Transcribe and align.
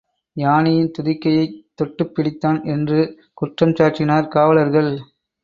யானையின் 0.37 0.91
துதிக்கையைத் 0.97 1.59
தொட்டுப் 1.75 2.11
பிடித்தான் 2.15 2.65
என்று 2.65 2.99
குற்றம் 3.33 3.73
சாற்றினர் 3.73 4.27
காவலர்கள். 4.27 4.91